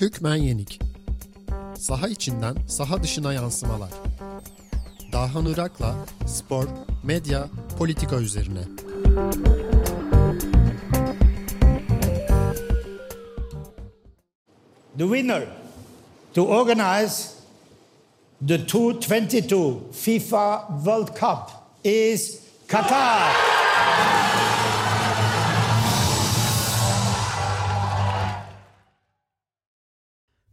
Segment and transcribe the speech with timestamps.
[0.00, 0.80] Hükmen Yenik
[1.78, 3.90] Saha içinden saha dışına yansımalar.
[5.12, 5.94] Dahan Irak'la
[6.26, 6.64] spor,
[7.02, 8.60] medya, politika üzerine.
[14.98, 15.42] The winner
[16.34, 17.28] to organize
[18.48, 21.50] the 2022 FIFA World Cup
[21.84, 23.32] is Qatar.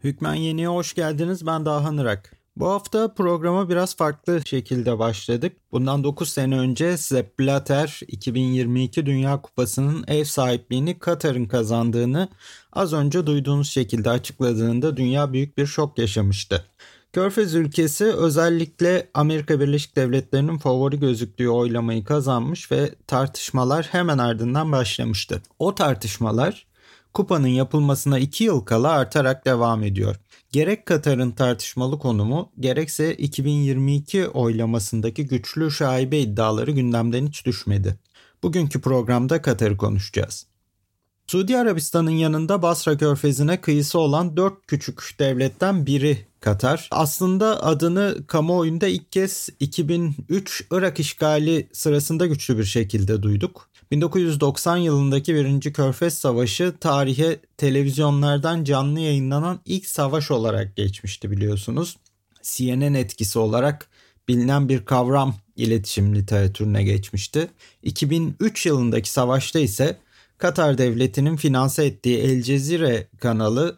[0.03, 1.45] Hükmen Yeni'ye hoş geldiniz.
[1.45, 2.31] Ben Dahan Irak.
[2.55, 5.57] Bu hafta programa biraz farklı şekilde başladık.
[5.71, 12.29] Bundan 9 sene önce Sepp Blatter 2022 Dünya Kupası'nın ev sahipliğini Katar'ın kazandığını
[12.73, 16.65] az önce duyduğunuz şekilde açıkladığında dünya büyük bir şok yaşamıştı.
[17.13, 25.41] Körfez ülkesi özellikle Amerika Birleşik Devletleri'nin favori gözüktüğü oylamayı kazanmış ve tartışmalar hemen ardından başlamıştı.
[25.59, 26.67] O tartışmalar
[27.13, 30.15] kupanın yapılmasına 2 yıl kala artarak devam ediyor.
[30.51, 37.99] Gerek Katar'ın tartışmalı konumu gerekse 2022 oylamasındaki güçlü şaibe iddiaları gündemden hiç düşmedi.
[38.43, 40.47] Bugünkü programda Katar'ı konuşacağız.
[41.27, 46.87] Suudi Arabistan'ın yanında Basra Körfezi'ne kıyısı olan dört küçük devletten biri Katar.
[46.91, 53.69] Aslında adını kamuoyunda ilk kez 2003 Irak işgali sırasında güçlü bir şekilde duyduk.
[53.91, 55.73] 1990 yılındaki 1.
[55.73, 61.97] Körfez Savaşı tarihe televizyonlardan canlı yayınlanan ilk savaş olarak geçmişti biliyorsunuz.
[62.41, 63.87] CNN etkisi olarak
[64.27, 67.47] bilinen bir kavram iletişim literatürüne geçmişti.
[67.83, 69.97] 2003 yılındaki savaşta ise
[70.37, 73.77] Katar devletinin finanse ettiği El Cezire kanalı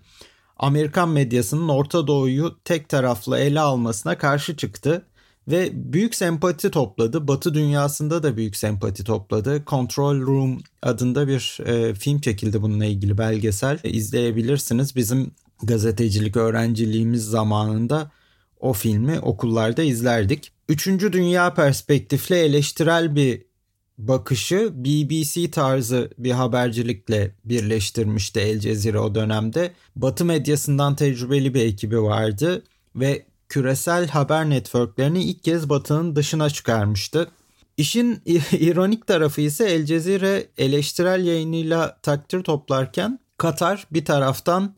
[0.57, 5.05] Amerikan medyasının Orta Doğu'yu tek taraflı ele almasına karşı çıktı
[5.49, 7.27] ve büyük sempati topladı.
[7.27, 9.63] Batı dünyasında da büyük sempati topladı.
[9.67, 13.79] Control Room adında bir e, film çekildi bununla ilgili belgesel.
[13.83, 14.95] E, izleyebilirsiniz.
[14.95, 15.31] Bizim
[15.63, 18.11] gazetecilik öğrenciliğimiz zamanında
[18.59, 20.51] o filmi okullarda izlerdik.
[20.69, 23.41] Üçüncü dünya perspektifli eleştirel bir
[23.97, 29.73] bakışı BBC tarzı bir habercilikle birleştirmişti El Cezire o dönemde.
[29.95, 32.63] Batı medyasından tecrübeli bir ekibi vardı
[32.95, 37.31] ve küresel haber networklerini ilk kez Batı'nın dışına çıkarmıştı.
[37.77, 38.21] İşin
[38.51, 44.75] ironik tarafı ise El Cezire eleştirel yayınıyla takdir toplarken Katar bir taraftan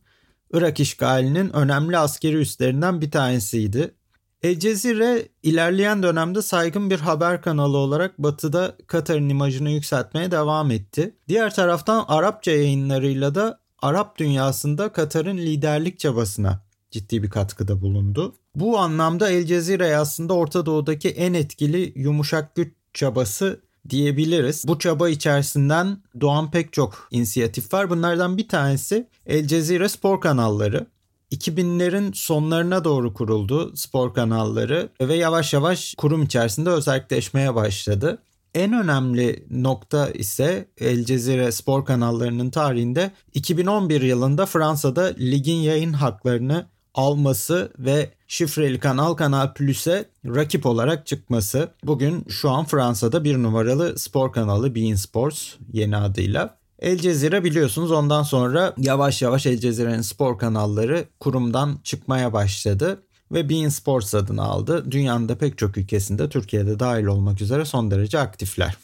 [0.53, 3.95] Irak işgalinin önemli askeri üslerinden bir tanesiydi.
[4.43, 11.15] El Cezire ilerleyen dönemde saygın bir haber kanalı olarak batıda Katar'ın imajını yükseltmeye devam etti.
[11.27, 18.35] Diğer taraftan Arapça yayınlarıyla da Arap dünyasında Katar'ın liderlik çabasına ciddi bir katkıda bulundu.
[18.55, 24.67] Bu anlamda El Cezire aslında Orta Doğu'daki en etkili yumuşak güç çabası diyebiliriz.
[24.67, 27.89] Bu çaba içerisinden doğan pek çok inisiyatif var.
[27.89, 30.87] Bunlardan bir tanesi El Cezire spor kanalları.
[31.31, 38.23] 2000'lerin sonlarına doğru kuruldu spor kanalları ve yavaş yavaş kurum içerisinde özelleşmeye başladı.
[38.55, 46.65] En önemli nokta ise El Cezire spor kanallarının tarihinde 2011 yılında Fransa'da ligin yayın haklarını
[46.93, 51.69] alması ve şifreli kanal Kanal Plus'e rakip olarak çıkması.
[51.83, 56.57] Bugün şu an Fransa'da bir numaralı spor kanalı Bein Sports yeni adıyla.
[56.79, 63.49] El Cezire biliyorsunuz ondan sonra yavaş yavaş El Cezire'nin spor kanalları kurumdan çıkmaya başladı ve
[63.49, 64.91] Bein Sports adını aldı.
[64.91, 68.77] Dünyanın da pek çok ülkesinde Türkiye'de dahil olmak üzere son derece aktifler.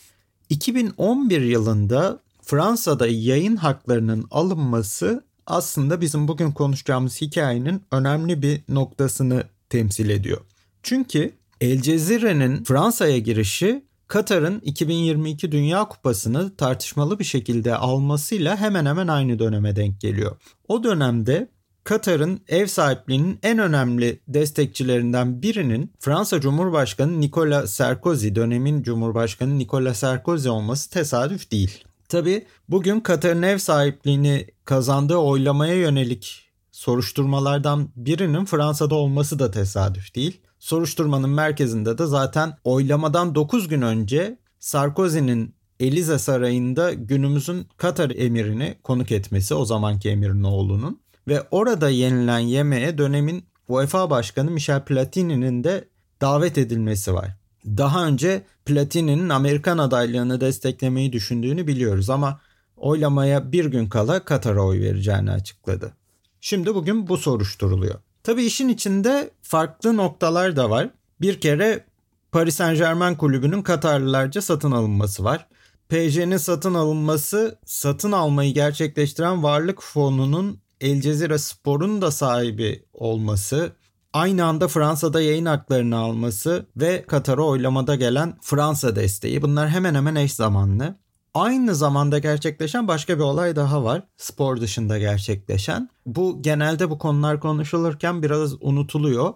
[0.49, 10.09] 2011 yılında Fransa'da yayın haklarının alınması aslında bizim bugün konuşacağımız hikayenin önemli bir noktasını temsil
[10.09, 10.41] ediyor.
[10.83, 19.07] Çünkü El Cezire'nin Fransa'ya girişi Katar'ın 2022 Dünya Kupası'nı tartışmalı bir şekilde almasıyla hemen hemen
[19.07, 20.37] aynı döneme denk geliyor.
[20.67, 21.47] O dönemde
[21.83, 30.49] Katar'ın ev sahipliğinin en önemli destekçilerinden birinin Fransa Cumhurbaşkanı Nicolas Sarkozy, dönemin Cumhurbaşkanı Nicolas Sarkozy
[30.49, 31.86] olması tesadüf değil.
[32.09, 40.41] Tabi bugün Katar'ın ev sahipliğini kazandığı oylamaya yönelik soruşturmalardan birinin Fransa'da olması da tesadüf değil.
[40.59, 49.11] Soruşturmanın merkezinde de zaten oylamadan 9 gün önce Sarkozy'nin Elize Sarayı'nda günümüzün Katar emirini konuk
[49.11, 55.87] etmesi o zamanki emirin oğlunun ve orada yenilen yemeğe dönemin UEFA Başkanı Michel Platini'nin de
[56.21, 57.37] davet edilmesi var.
[57.65, 62.39] Daha önce Platini'nin Amerikan adaylığını desteklemeyi düşündüğünü biliyoruz ama
[62.77, 65.93] oylamaya bir gün kala Katar'a oy vereceğini açıkladı.
[66.41, 67.95] Şimdi bugün bu soruşturuluyor.
[68.23, 70.89] Tabi işin içinde farklı noktalar da var.
[71.21, 71.85] Bir kere
[72.31, 75.47] Paris Saint Germain kulübünün Katarlılarca satın alınması var.
[75.89, 83.71] PSG'nin satın alınması satın almayı gerçekleştiren varlık fonunun El Cezire Spor'un da sahibi olması,
[84.17, 90.15] aynı anda Fransa'da yayın haklarını alması ve Katar'a oylamada gelen Fransa desteği bunlar hemen hemen
[90.15, 90.95] eş zamanlı.
[91.33, 94.03] Aynı zamanda gerçekleşen başka bir olay daha var.
[94.17, 95.89] Spor dışında gerçekleşen.
[96.05, 99.33] Bu genelde bu konular konuşulurken biraz unutuluyor.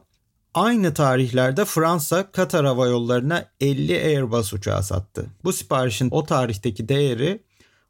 [0.53, 5.25] Aynı tarihlerde Fransa Katar Hava Yolları'na 50 Airbus uçağı sattı.
[5.43, 7.43] Bu siparişin o tarihteki değeri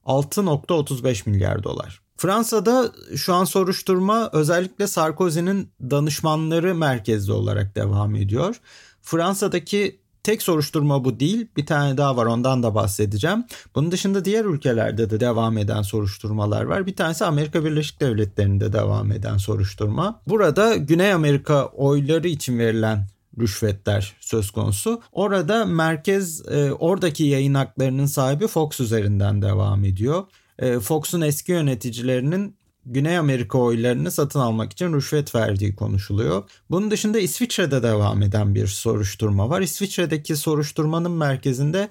[0.05, 2.00] 6.35 milyar dolar.
[2.21, 8.61] Fransa'da şu an soruşturma özellikle Sarkozy'nin danışmanları merkezli olarak devam ediyor.
[9.01, 11.47] Fransa'daki tek soruşturma bu değil.
[11.57, 13.45] Bir tane daha var ondan da bahsedeceğim.
[13.75, 16.85] Bunun dışında diğer ülkelerde de devam eden soruşturmalar var.
[16.85, 20.21] Bir tanesi Amerika Birleşik Devletleri'nde devam eden soruşturma.
[20.27, 23.07] Burada Güney Amerika oyları için verilen
[23.39, 25.01] rüşvetler söz konusu.
[25.11, 30.23] Orada merkez e, oradaki yayın haklarının sahibi Fox üzerinden devam ediyor.
[30.61, 32.55] E, Fox'un eski yöneticilerinin
[32.85, 36.43] Güney Amerika oylarını satın almak için rüşvet verdiği konuşuluyor.
[36.69, 39.61] Bunun dışında İsviçre'de devam eden bir soruşturma var.
[39.61, 41.89] İsviçre'deki soruşturmanın merkezinde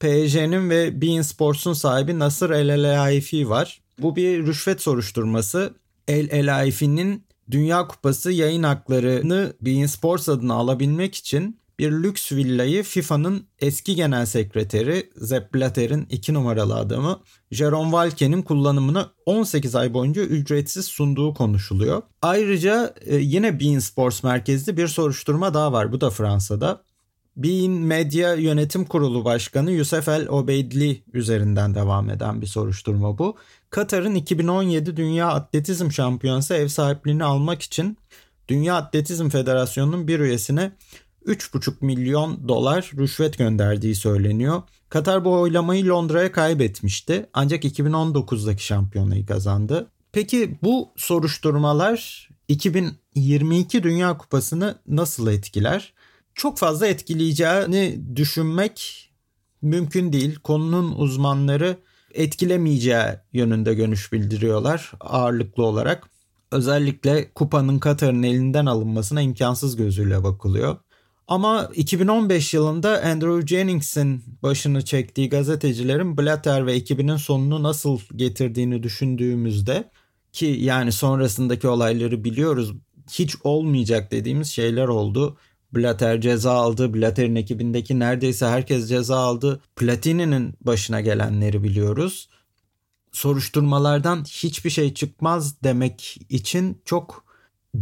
[0.00, 3.80] PSG'nin ve Bein Sports'un sahibi Nasır El Elaifi var.
[3.98, 5.74] Bu bir rüşvet soruşturması.
[6.08, 13.46] El Elaifi'nin Dünya Kupası yayın haklarını Bein Sports adına alabilmek için bir lüks villayı FIFA'nın
[13.58, 20.84] eski genel sekreteri Sepp Blatter'in 2 numaralı adamı Jerome Valke'nin kullanımını 18 ay boyunca ücretsiz
[20.84, 22.02] sunduğu konuşuluyor.
[22.22, 25.92] Ayrıca e, yine Bein Sports merkezli bir soruşturma daha var.
[25.92, 26.82] Bu da Fransa'da.
[27.36, 33.36] Bein Medya Yönetim Kurulu Başkanı Yusuf El Obeidli üzerinden devam eden bir soruşturma bu.
[33.70, 37.98] Katar'ın 2017 Dünya Atletizm Şampiyonası ev sahipliğini almak için
[38.48, 40.72] Dünya Atletizm Federasyonu'nun bir üyesine
[41.26, 44.62] 3,5 milyon dolar rüşvet gönderdiği söyleniyor.
[44.88, 49.90] Katar bu oylamayı Londra'ya kaybetmişti ancak 2019'daki şampiyonayı kazandı.
[50.12, 55.92] Peki bu soruşturmalar 2022 Dünya Kupası'nı nasıl etkiler?
[56.34, 59.06] Çok fazla etkileyeceğini düşünmek
[59.62, 60.38] mümkün değil.
[60.38, 61.76] Konunun uzmanları
[62.14, 66.10] etkilemeyeceği yönünde görüş bildiriyorlar ağırlıklı olarak.
[66.52, 70.76] Özellikle kupanın Katar'ın elinden alınmasına imkansız gözüyle bakılıyor.
[71.30, 79.90] Ama 2015 yılında Andrew Jennings'in başını çektiği gazetecilerin Blatter ve ekibinin sonunu nasıl getirdiğini düşündüğümüzde
[80.32, 82.72] ki yani sonrasındaki olayları biliyoruz
[83.10, 85.36] hiç olmayacak dediğimiz şeyler oldu.
[85.72, 86.94] Blatter ceza aldı.
[86.94, 89.60] Blatter'in ekibindeki neredeyse herkes ceza aldı.
[89.76, 92.28] Platini'nin başına gelenleri biliyoruz.
[93.12, 97.29] Soruşturmalardan hiçbir şey çıkmaz demek için çok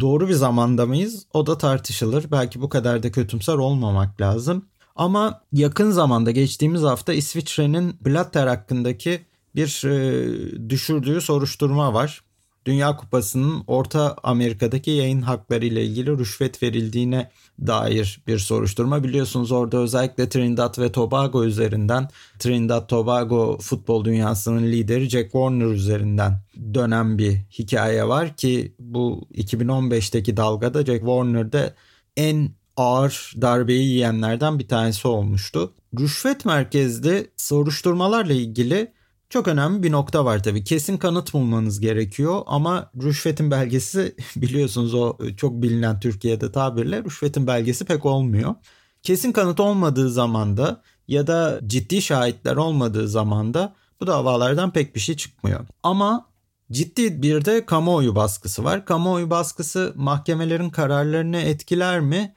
[0.01, 1.27] doğru bir zamanda mıyız?
[1.33, 2.31] O da tartışılır.
[2.31, 4.65] Belki bu kadar da kötümser olmamak lazım.
[4.97, 12.25] Ama yakın zamanda geçtiğimiz hafta İsviçre'nin Blatter hakkındaki bir e, düşürdüğü soruşturma var.
[12.69, 17.31] Dünya Kupası'nın Orta Amerika'daki yayın hakları ile ilgili rüşvet verildiğine
[17.67, 19.05] dair bir soruşturma.
[19.05, 26.41] Biliyorsunuz orada özellikle Trinidad ve Tobago üzerinden Trinidad Tobago futbol dünyasının lideri Jack Warner üzerinden
[26.75, 31.75] dönen bir hikaye var ki bu 2015'teki dalgada Jack Warner'de
[32.17, 35.73] en ağır darbeyi yiyenlerden bir tanesi olmuştu.
[36.01, 38.93] Rüşvet merkezli soruşturmalarla ilgili
[39.31, 40.65] çok önemli bir nokta var tabii.
[40.65, 47.85] Kesin kanıt bulmanız gerekiyor ama rüşvetin belgesi biliyorsunuz o çok bilinen Türkiye'de tabirle rüşvetin belgesi
[47.85, 48.55] pek olmuyor.
[49.03, 55.17] Kesin kanıt olmadığı zamanda ya da ciddi şahitler olmadığı zamanda bu davalardan pek bir şey
[55.17, 55.67] çıkmıyor.
[55.83, 56.27] Ama
[56.73, 58.85] ciddi bir de kamuoyu baskısı var.
[58.85, 62.35] Kamuoyu baskısı mahkemelerin kararlarını etkiler mi?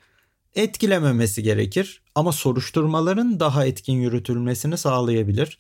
[0.56, 5.58] Etkilememesi gerekir ama soruşturmaların daha etkin yürütülmesini sağlayabilir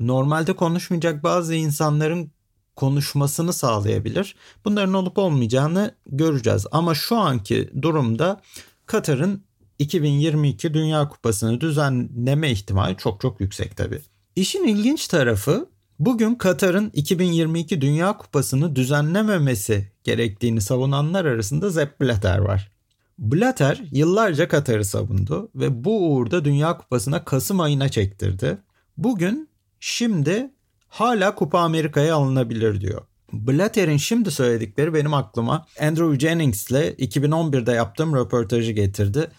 [0.00, 2.30] normalde konuşmayacak bazı insanların
[2.76, 4.34] konuşmasını sağlayabilir.
[4.64, 6.66] Bunların olup olmayacağını göreceğiz.
[6.72, 8.40] Ama şu anki durumda
[8.86, 9.44] Katar'ın
[9.78, 14.00] 2022 Dünya Kupası'nı düzenleme ihtimali çok çok yüksek tabii.
[14.36, 15.68] İşin ilginç tarafı
[15.98, 22.72] bugün Katar'ın 2022 Dünya Kupası'nı düzenlememesi gerektiğini savunanlar arasında Sepp Blatter var.
[23.18, 28.58] Blatter yıllarca Katar'ı savundu ve bu uğurda Dünya Kupası'na Kasım ayına çektirdi.
[28.96, 29.48] Bugün
[29.84, 30.50] Şimdi
[30.88, 33.02] hala Kupa Amerika'ya alınabilir diyor.
[33.32, 39.30] Blatter'in şimdi söyledikleri benim aklıma Andrew Jennings ile 2011'de yaptığım röportajı getirdi.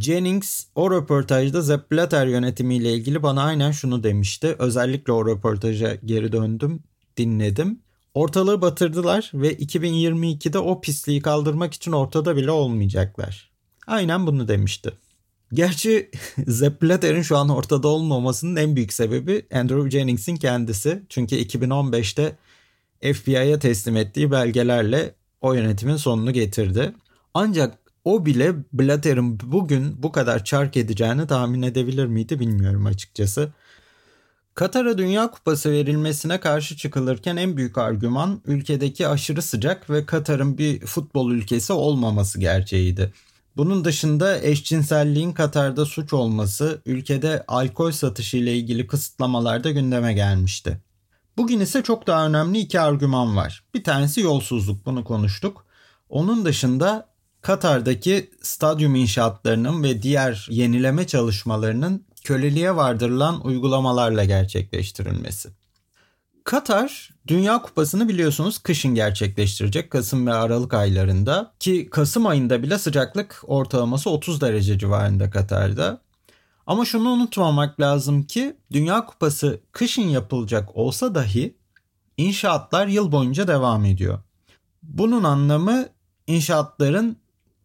[0.00, 4.56] Jennings o röportajda Sepp Blatter yönetimiyle ilgili bana aynen şunu demişti.
[4.58, 6.82] Özellikle o röportaja geri döndüm,
[7.16, 7.80] dinledim.
[8.14, 13.50] Ortalığı batırdılar ve 2022'de o pisliği kaldırmak için ortada bile olmayacaklar.
[13.86, 14.92] Aynen bunu demişti.
[15.52, 16.10] Gerçi
[16.82, 21.02] Blatter'in şu an ortada olmamasının en büyük sebebi Andrew Jennings'in kendisi.
[21.08, 22.36] Çünkü 2015'te
[23.14, 26.92] FBI'ya teslim ettiği belgelerle o yönetimin sonunu getirdi.
[27.34, 33.52] Ancak o bile Blatter'ın bugün bu kadar çark edeceğini tahmin edebilir miydi bilmiyorum açıkçası.
[34.54, 40.80] Katar'a Dünya Kupası verilmesine karşı çıkılırken en büyük argüman ülkedeki aşırı sıcak ve Katar'ın bir
[40.80, 43.12] futbol ülkesi olmaması gerçeğiydi.
[43.56, 50.78] Bunun dışında eşcinselliğin Katar'da suç olması, ülkede alkol satışı ile ilgili kısıtlamalar da gündeme gelmişti.
[51.36, 53.64] Bugün ise çok daha önemli iki argüman var.
[53.74, 55.66] Bir tanesi yolsuzluk, bunu konuştuk.
[56.08, 57.08] Onun dışında
[57.42, 65.48] Katar'daki stadyum inşaatlarının ve diğer yenileme çalışmalarının köleliğe vardırılan uygulamalarla gerçekleştirilmesi.
[66.44, 73.42] Katar Dünya Kupası'nı biliyorsunuz kışın gerçekleştirecek Kasım ve Aralık aylarında ki Kasım ayında bile sıcaklık
[73.46, 76.00] ortalaması 30 derece civarında Katar'da.
[76.66, 81.56] Ama şunu unutmamak lazım ki Dünya Kupası kışın yapılacak olsa dahi
[82.16, 84.18] inşaatlar yıl boyunca devam ediyor.
[84.82, 85.88] Bunun anlamı
[86.26, 87.16] inşaatların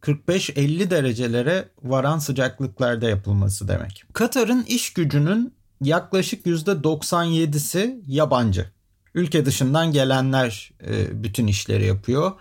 [0.02, 4.04] 45-50 derecelere varan sıcaklıklarda yapılması demek.
[4.12, 8.66] Katar'ın iş gücünün yaklaşık %97'si yabancı.
[9.14, 12.32] Ülke dışından gelenler e, bütün işleri yapıyor.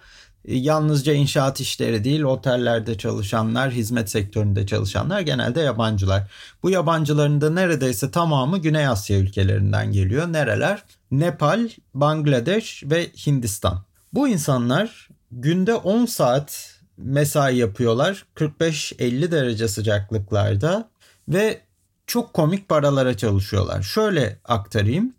[0.46, 6.32] E, yalnızca inşaat işleri değil, otellerde çalışanlar, hizmet sektöründe çalışanlar genelde yabancılar.
[6.64, 10.34] Bu yabancıların da neredeyse tamamı Güney Asya ülkelerinden geliyor.
[10.34, 10.84] Nereler?
[11.12, 13.84] Nepal, Bangladeş ve Hindistan.
[14.14, 18.26] Bu insanlar günde 10 saat mesai yapıyorlar.
[18.36, 20.90] 45-50 derece sıcaklıklarda
[21.28, 21.62] ve
[22.08, 23.82] çok komik paralara çalışıyorlar.
[23.82, 25.14] Şöyle aktarayım.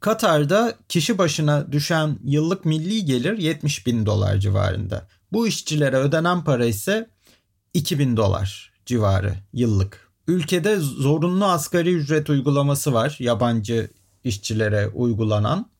[0.00, 5.06] Katar'da kişi başına düşen yıllık milli gelir 70 bin dolar civarında.
[5.32, 7.10] Bu işçilere ödenen para ise
[7.74, 10.10] 2000 dolar civarı yıllık.
[10.28, 13.90] Ülkede zorunlu asgari ücret uygulaması var yabancı
[14.24, 15.70] işçilere uygulanan.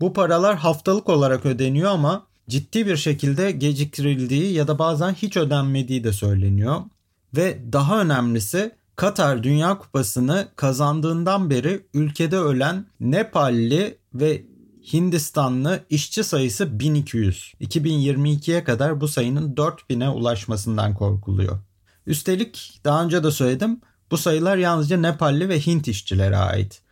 [0.00, 6.04] Bu paralar haftalık olarak ödeniyor ama ciddi bir şekilde geciktirildiği ya da bazen hiç ödenmediği
[6.04, 6.80] de söyleniyor.
[7.36, 14.42] Ve daha önemlisi Katar Dünya Kupası'nı kazandığından beri ülkede ölen Nepalli ve
[14.92, 17.52] Hindistanlı işçi sayısı 1200.
[17.60, 21.58] 2022'ye kadar bu sayının 4000'e ulaşmasından korkuluyor.
[22.06, 26.82] Üstelik daha önce de söyledim bu sayılar yalnızca Nepalli ve Hint işçilere ait.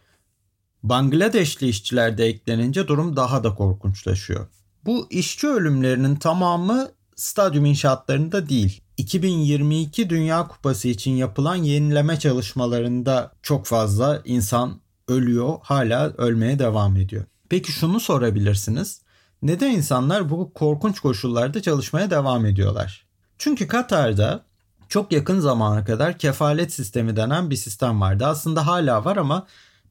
[0.83, 4.47] Bangladeşli işçiler de eklenince durum daha da korkunçlaşıyor.
[4.85, 8.84] Bu işçi ölümlerinin tamamı stadyum inşaatlarında değil.
[8.97, 17.25] 2022 Dünya Kupası için yapılan yenileme çalışmalarında çok fazla insan ölüyor, hala ölmeye devam ediyor.
[17.49, 19.01] Peki şunu sorabilirsiniz.
[19.43, 23.07] Neden insanlar bu korkunç koşullarda çalışmaya devam ediyorlar?
[23.39, 24.45] Çünkü Katar'da
[24.89, 28.27] çok yakın zamana kadar kefalet sistemi denen bir sistem vardı.
[28.27, 29.47] Aslında hala var ama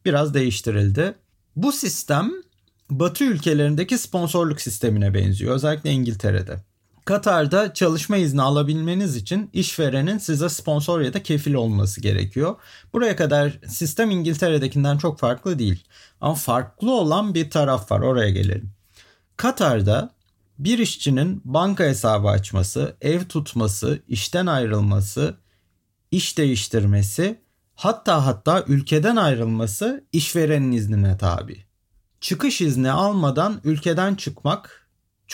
[0.06, 1.16] biraz değiştirildi.
[1.56, 2.32] Bu sistem
[2.90, 5.56] Batı ülkelerindeki sponsorluk sistemine benziyor.
[5.56, 6.58] Özellikle İngiltere'de.
[7.06, 12.56] Katar'da çalışma izni alabilmeniz için işverenin size sponsor ya da kefil olması gerekiyor.
[12.94, 15.84] Buraya kadar sistem İngiltere'dekinden çok farklı değil.
[16.22, 18.72] Ama farklı olan bir taraf var oraya gelelim.
[19.38, 20.14] Katar'da
[20.60, 25.38] bir işçinin banka hesabı açması, ev tutması, işten ayrılması,
[26.12, 27.42] iş değiştirmesi,
[27.76, 31.66] hatta hatta ülkeden ayrılması işverenin iznine tabi.
[32.22, 34.83] Çıkış izni almadan ülkeden çıkmak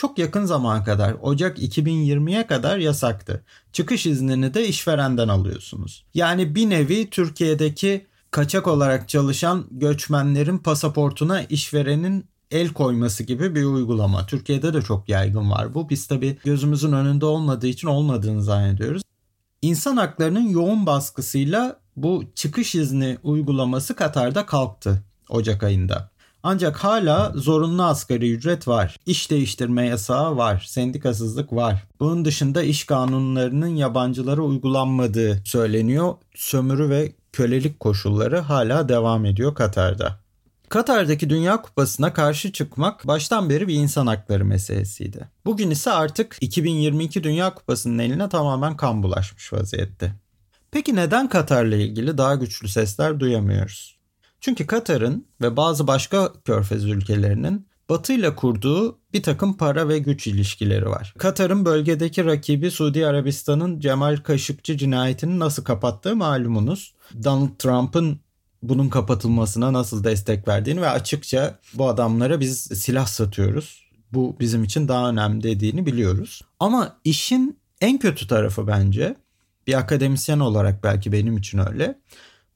[0.00, 3.44] çok yakın zamana kadar Ocak 2020'ye kadar yasaktı.
[3.72, 6.04] Çıkış iznini de işverenden alıyorsunuz.
[6.14, 14.26] Yani bir nevi Türkiye'deki kaçak olarak çalışan göçmenlerin pasaportuna işverenin el koyması gibi bir uygulama.
[14.26, 15.90] Türkiye'de de çok yaygın var bu.
[15.90, 19.02] Biz tabi gözümüzün önünde olmadığı için olmadığını zannediyoruz.
[19.62, 26.09] İnsan haklarının yoğun baskısıyla bu çıkış izni uygulaması Katar'da kalktı Ocak ayında.
[26.42, 28.96] Ancak hala zorunlu asgari ücret var.
[29.06, 30.64] İş değiştirme yasağı var.
[30.68, 31.82] Sendikasızlık var.
[32.00, 36.14] Bunun dışında iş kanunlarının yabancılara uygulanmadığı söyleniyor.
[36.34, 40.20] Sömürü ve kölelik koşulları hala devam ediyor Katar'da.
[40.68, 45.28] Katar'daki Dünya Kupası'na karşı çıkmak baştan beri bir insan hakları meselesiydi.
[45.44, 50.12] Bugün ise artık 2022 Dünya Kupası'nın eline tamamen kan bulaşmış vaziyette.
[50.70, 53.99] Peki neden Katar'la ilgili daha güçlü sesler duyamıyoruz?
[54.40, 60.26] Çünkü Katar'ın ve bazı başka körfez ülkelerinin Batı ile kurduğu bir takım para ve güç
[60.26, 61.14] ilişkileri var.
[61.18, 66.94] Katar'ın bölgedeki rakibi Suudi Arabistan'ın Cemal Kaşıkçı cinayetini nasıl kapattığı malumunuz.
[67.24, 68.20] Donald Trump'ın
[68.62, 73.84] bunun kapatılmasına nasıl destek verdiğini ve açıkça bu adamlara biz silah satıyoruz.
[74.12, 76.42] Bu bizim için daha önemli dediğini biliyoruz.
[76.60, 79.16] Ama işin en kötü tarafı bence
[79.66, 81.98] bir akademisyen olarak belki benim için öyle.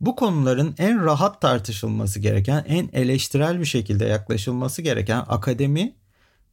[0.05, 5.95] Bu konuların en rahat tartışılması gereken, en eleştirel bir şekilde yaklaşılması gereken akademi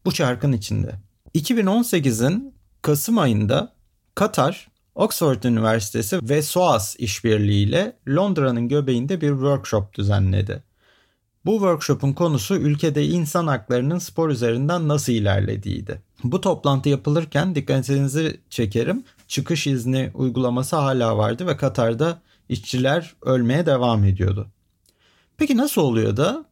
[0.06, 0.92] bu çarkın içinde.
[1.36, 3.74] 2018'in Kasım ayında
[4.16, 10.64] Katar, Oxford Üniversitesi ve SOAS işbirliğiyle Londra'nın göbeğinde bir workshop düzenledi.
[11.46, 16.02] Bu workshop'un konusu ülkede insan haklarının spor üzerinden nasıl ilerlediğiydi.
[16.24, 19.04] Bu toplantı yapılırken dikkatinizi çekerim.
[19.28, 24.48] Çıkış izni uygulaması hala vardı ve Katar'da işçiler ölmeye devam ediyordu.
[25.38, 26.46] Peki nasıl oluyor da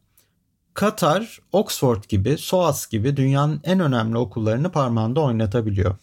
[0.74, 5.96] Katar, Oxford gibi, SOAS gibi dünyanın en önemli okullarını parmağında oynatabiliyor?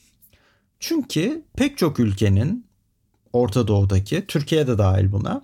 [0.80, 2.68] Çünkü pek çok ülkenin
[3.34, 5.42] Orta Doğu'daki, Türkiye'de dahil buna,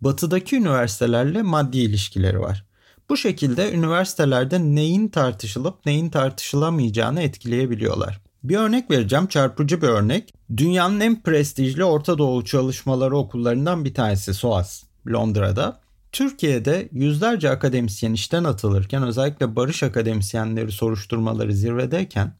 [0.00, 2.64] batıdaki üniversitelerle maddi ilişkileri var.
[3.08, 8.20] Bu şekilde üniversitelerde neyin tartışılıp neyin tartışılamayacağını etkileyebiliyorlar.
[8.48, 10.34] Bir örnek vereceğim, çarpıcı bir örnek.
[10.56, 15.80] Dünyanın en prestijli Orta Doğu çalışmaları okullarından bir tanesi SOAS, Londra'da.
[16.12, 22.32] Türkiye'de yüzlerce akademisyen işten atılırken özellikle barış akademisyenleri soruşturmaları zirvedeyken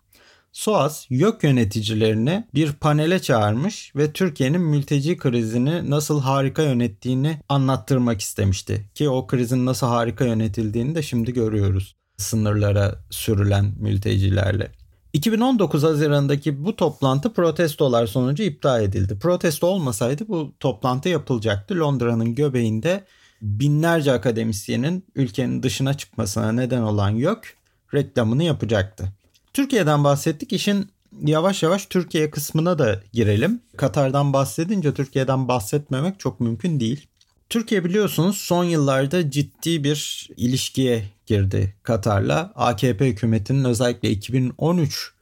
[0.53, 8.91] SOAS YÖK yöneticilerini bir panele çağırmış ve Türkiye'nin mülteci krizini nasıl harika yönettiğini anlattırmak istemişti.
[8.95, 14.71] Ki o krizin nasıl harika yönetildiğini de şimdi görüyoruz sınırlara sürülen mültecilerle.
[15.17, 19.19] 2019 Haziran'daki bu toplantı protestolar sonucu iptal edildi.
[19.19, 21.79] Protesto olmasaydı bu toplantı yapılacaktı.
[21.81, 23.05] Londra'nın göbeğinde
[23.43, 27.57] binlerce akademisyenin ülkenin dışına çıkmasına neden olan YÖK
[27.95, 29.13] reklamını yapacaktı.
[29.53, 30.53] Türkiye'den bahsettik.
[30.53, 30.91] İşin
[31.25, 33.61] yavaş yavaş Türkiye kısmına da girelim.
[33.77, 37.07] Katar'dan bahsedince Türkiye'den bahsetmemek çok mümkün değil.
[37.51, 42.53] Türkiye biliyorsunuz son yıllarda ciddi bir ilişkiye girdi Katar'la.
[42.55, 45.13] AKP hükümetinin özellikle 2013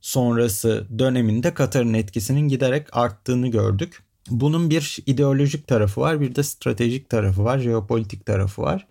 [0.00, 4.02] sonrası döneminde Katar'ın etkisinin giderek arttığını gördük.
[4.30, 8.86] Bunun bir ideolojik tarafı var, bir de stratejik tarafı var, jeopolitik tarafı var.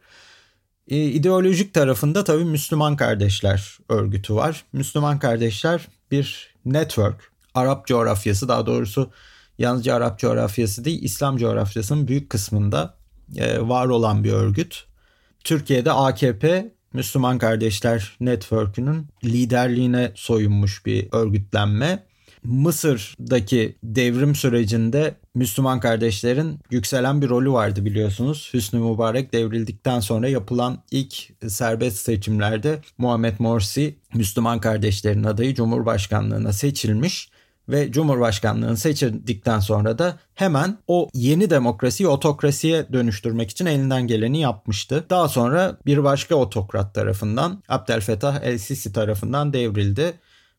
[0.87, 4.65] E, ideolojik tarafında tabii Müslüman Kardeşler örgütü var.
[4.73, 9.11] Müslüman Kardeşler bir network, Arap coğrafyası daha doğrusu
[9.61, 12.95] yalnızca Arap coğrafyası değil İslam coğrafyasının büyük kısmında
[13.37, 14.85] e, var olan bir örgüt.
[15.43, 22.03] Türkiye'de AKP Müslüman Kardeşler Network'ünün liderliğine soyunmuş bir örgütlenme.
[22.43, 28.49] Mısır'daki devrim sürecinde Müslüman kardeşlerin yükselen bir rolü vardı biliyorsunuz.
[28.53, 37.30] Hüsnü Mübarek devrildikten sonra yapılan ilk serbest seçimlerde Muhammed Morsi Müslüman kardeşlerin adayı Cumhurbaşkanlığına seçilmiş
[37.71, 45.05] ve Cumhurbaşkanlığını seçildikten sonra da hemen o yeni demokrasiyi otokrasiye dönüştürmek için elinden geleni yapmıştı.
[45.09, 50.13] Daha sonra bir başka otokrat tarafından Abdülfettah El-Sisi tarafından devrildi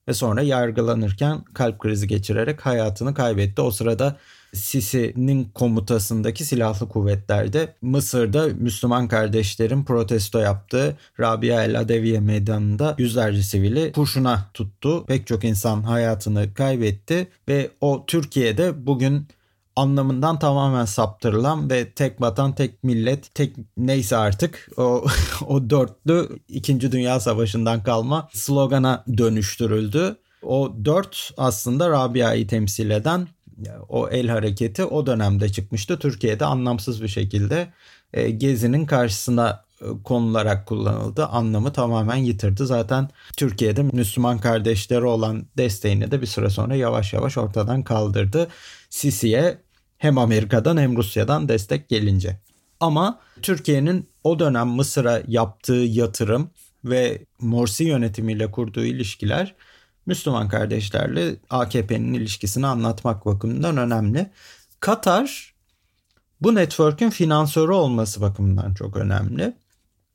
[0.09, 3.63] ve sonra yargılanırken kalp krizi geçirerek hayatını kaybetti.
[3.63, 4.17] O sırada
[4.55, 13.93] Sisi'nin komutasındaki silahlı kuvvetlerde Mısır'da Müslüman kardeşlerin protesto yaptığı Rabia El Adeviye meydanında yüzlerce sivili
[13.93, 15.07] kurşuna tuttu.
[15.07, 19.27] Pek çok insan hayatını kaybetti ve o Türkiye'de bugün
[19.77, 25.05] anlamından tamamen saptırılan ve tek vatan, tek millet, tek neyse artık o,
[25.47, 26.93] o dörtlü 2.
[26.93, 30.17] Dünya Savaşı'ndan kalma slogana dönüştürüldü.
[30.43, 33.29] O dört aslında Rabia'yı temsil eden
[33.89, 35.99] o el hareketi o dönemde çıkmıştı.
[35.99, 37.73] Türkiye'de anlamsız bir şekilde
[38.13, 41.27] e, Gezi'nin karşısına e, konularak kullanıldı.
[41.27, 42.67] Anlamı tamamen yitirdi.
[42.67, 48.49] Zaten Türkiye'de Müslüman kardeşleri olan desteğini de bir süre sonra yavaş yavaş ortadan kaldırdı.
[48.91, 49.59] Sisi'ye
[49.99, 52.41] hem Amerika'dan hem Rusya'dan destek gelince.
[52.81, 56.51] Ama Türkiye'nin o dönem Mısır'a yaptığı yatırım
[56.85, 59.55] ve Morsi yönetimiyle kurduğu ilişkiler
[60.07, 64.31] Müslüman kardeşlerle AKP'nin ilişkisini anlatmak bakımından önemli.
[64.81, 65.55] Katar
[66.41, 69.57] bu network'ün finansörü olması bakımından çok önemli.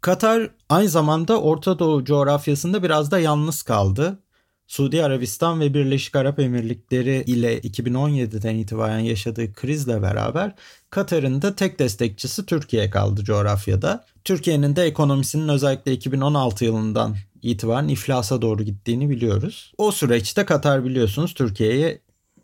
[0.01, 4.19] Katar aynı zamanda Orta Doğu coğrafyasında biraz da yalnız kaldı.
[4.67, 10.55] Suudi Arabistan ve Birleşik Arap Emirlikleri ile 2017'den itibaren yaşadığı krizle beraber
[10.89, 14.05] Katar'ın da tek destekçisi Türkiye kaldı coğrafyada.
[14.23, 19.71] Türkiye'nin de ekonomisinin özellikle 2016 yılından itibaren iflasa doğru gittiğini biliyoruz.
[19.77, 22.01] O süreçte Katar biliyorsunuz Türkiye'ye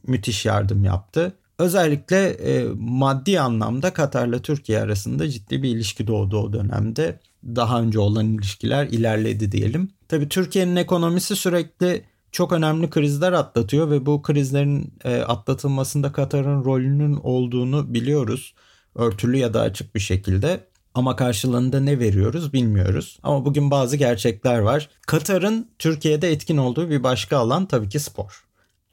[0.07, 1.33] müthiş yardım yaptı.
[1.59, 7.19] Özellikle e, maddi anlamda Katar'la Türkiye arasında ciddi bir ilişki doğdu o dönemde.
[7.45, 9.89] Daha önce olan ilişkiler ilerledi diyelim.
[10.07, 17.15] Tabii Türkiye'nin ekonomisi sürekli çok önemli krizler atlatıyor ve bu krizlerin e, atlatılmasında Katar'ın rolünün
[17.23, 18.53] olduğunu biliyoruz.
[18.95, 20.67] Örtülü ya da açık bir şekilde.
[20.93, 23.19] Ama karşılığında ne veriyoruz bilmiyoruz.
[23.23, 24.89] Ama bugün bazı gerçekler var.
[25.01, 28.43] Katar'ın Türkiye'de etkin olduğu bir başka alan tabii ki spor.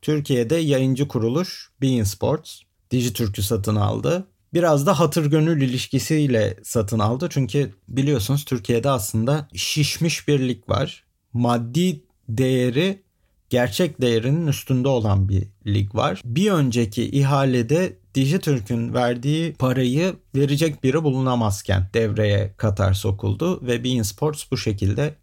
[0.02, 2.60] Türkiye'de yayıncı kuruluş Bein Sports
[2.90, 4.26] Dijitürk'ü satın aldı.
[4.54, 7.28] Biraz da hatır gönül ilişkisiyle satın aldı.
[7.30, 11.04] Çünkü biliyorsunuz Türkiye'de aslında şişmiş bir lig var.
[11.32, 13.02] Maddi değeri
[13.50, 16.22] gerçek değerinin üstünde olan bir lig var.
[16.24, 24.44] Bir önceki ihalede Dijitürk'ün verdiği parayı verecek biri bulunamazken devreye Katar sokuldu ve Bein Sports
[24.50, 25.14] bu şekilde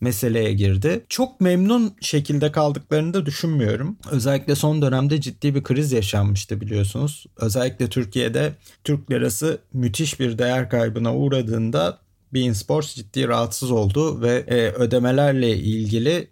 [0.00, 1.04] meseleye girdi.
[1.08, 3.96] Çok memnun şekilde kaldıklarını da düşünmüyorum.
[4.10, 7.26] Özellikle son dönemde ciddi bir kriz yaşanmıştı biliyorsunuz.
[7.36, 8.52] Özellikle Türkiye'de
[8.84, 11.98] Türk lirası müthiş bir değer kaybına uğradığında
[12.34, 16.28] Bein Sports ciddi rahatsız oldu ve e, ödemelerle ilgili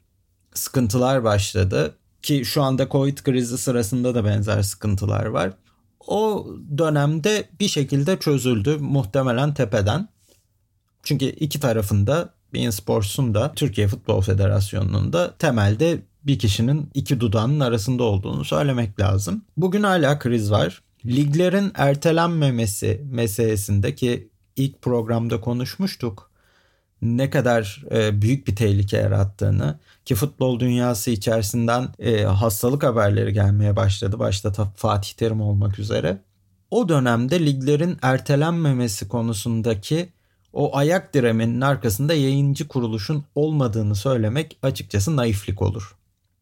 [0.55, 1.97] sıkıntılar başladı.
[2.23, 5.53] Ki şu anda Covid krizi sırasında da benzer sıkıntılar var.
[6.07, 6.47] O
[6.79, 10.09] dönemde bir şekilde çözüldü muhtemelen tepeden.
[11.03, 17.61] Çünkü iki tarafında Bein Sports'un da Türkiye Futbol Federasyonu'nun da temelde bir kişinin iki dudağının
[17.61, 19.43] arasında olduğunu söylemek lazım.
[19.57, 20.83] Bugün hala kriz var.
[21.07, 26.31] Liglerin ertelenmemesi meselesinde ki ilk programda konuşmuştuk
[27.05, 33.77] ne kadar e, büyük bir tehlike yarattığını ki futbol dünyası içerisinden e, hastalık haberleri gelmeye
[33.77, 34.19] başladı.
[34.19, 36.19] Başta Fatih Terim olmak üzere.
[36.71, 40.09] O dönemde liglerin ertelenmemesi konusundaki
[40.53, 45.97] o ayak diremenin arkasında yayıncı kuruluşun olmadığını söylemek açıkçası naiflik olur.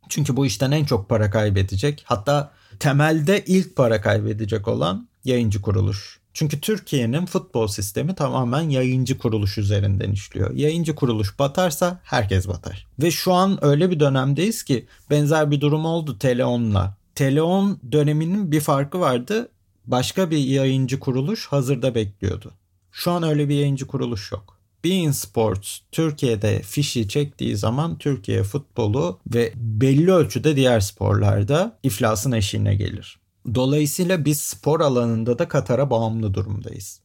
[0.09, 6.22] Çünkü bu işten en çok para kaybedecek hatta temelde ilk para kaybedecek olan yayıncı kuruluş.
[6.35, 10.55] Çünkü Türkiye'nin futbol sistemi tamamen yayıncı kuruluş üzerinden işliyor.
[10.55, 12.87] Yayıncı kuruluş batarsa herkes batar.
[13.03, 16.97] Ve şu an öyle bir dönemdeyiz ki benzer bir durum oldu Teleon'la.
[17.15, 19.49] Teleon döneminin bir farkı vardı.
[19.87, 22.53] Başka bir yayıncı kuruluş hazırda bekliyordu.
[22.93, 24.59] Şu an öyle bir yayıncı kuruluş yok.
[24.85, 32.75] Bein Sports Türkiye'de fişi çektiği zaman Türkiye futbolu ve belli ölçüde diğer sporlarda iflasın eşiğine
[32.75, 33.22] gelir.
[33.55, 37.01] Dolayısıyla biz spor alanında da Katar'a bağımlı durumdayız.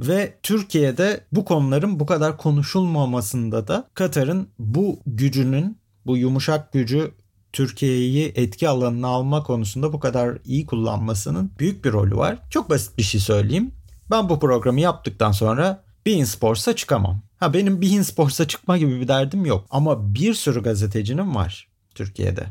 [0.00, 7.14] Ve Türkiye'de bu konuların bu kadar konuşulmamasında da Katar'ın bu gücünün, bu yumuşak gücü
[7.52, 12.38] Türkiye'yi etki alanına alma konusunda bu kadar iyi kullanmasının büyük bir rolü var.
[12.50, 13.72] Çok basit bir şey söyleyeyim.
[14.10, 17.22] Ben bu programı yaptıktan sonra Bein Sports'a çıkamam.
[17.36, 19.66] Ha benim Bein Sports'a çıkma gibi bir derdim yok.
[19.70, 22.46] Ama bir sürü gazetecinin var Türkiye'de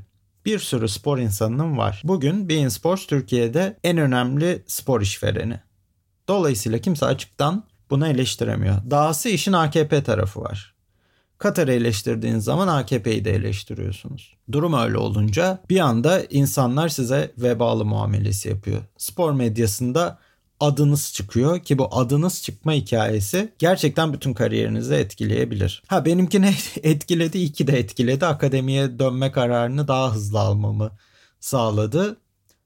[0.45, 2.01] bir sürü spor insanının var.
[2.03, 5.59] Bugün Bein Sports Türkiye'de en önemli spor işvereni.
[6.27, 8.75] Dolayısıyla kimse açıktan bunu eleştiremiyor.
[8.91, 10.75] Dahası işin AKP tarafı var.
[11.37, 14.37] Katar'ı eleştirdiğiniz zaman AKP'yi de eleştiriyorsunuz.
[14.51, 18.81] Durum öyle olunca bir anda insanlar size vebalı muamelesi yapıyor.
[18.97, 20.19] Spor medyasında
[20.61, 25.83] adınız çıkıyor ki bu adınız çıkma hikayesi gerçekten bütün kariyerinizi etkileyebilir.
[25.87, 28.25] Ha benimkini etkiledi, iki de etkiledi.
[28.25, 30.91] Akademiye dönme kararını daha hızlı almamı
[31.39, 32.17] sağladı.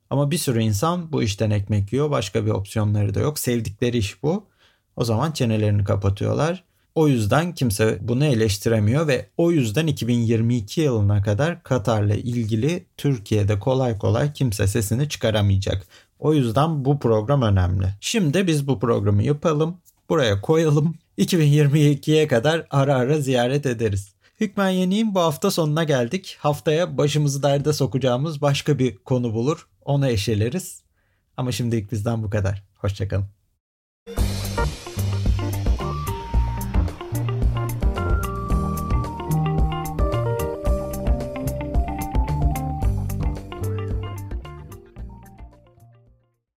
[0.10, 2.12] Ama bir sürü insan bu işten ekmek yiyor.
[2.12, 3.40] Başka bir opsiyonları da yok.
[3.40, 4.48] Sevdikleri iş bu.
[4.96, 6.64] O zaman çenelerini kapatıyorlar.
[6.96, 13.98] O yüzden kimse bunu eleştiremiyor ve o yüzden 2022 yılına kadar Katar'la ilgili Türkiye'de kolay
[13.98, 15.88] kolay kimse sesini çıkaramayacak.
[16.20, 17.88] O yüzden bu program önemli.
[18.02, 19.78] Şimdi biz bu programı yapalım,
[20.10, 20.96] buraya koyalım.
[21.18, 24.16] 2022'ye kadar ara ara ziyaret ederiz.
[24.40, 26.38] Hükmen Yeni'nin bu hafta sonuna geldik.
[26.40, 29.68] Haftaya başımızı derde sokacağımız başka bir konu bulur.
[29.86, 30.82] Onu eşeleriz.
[31.38, 32.64] Ama şimdilik bizden bu kadar.
[32.78, 33.26] Hoşçakalın.